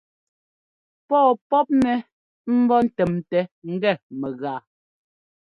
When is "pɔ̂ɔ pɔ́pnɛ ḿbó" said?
1.07-2.75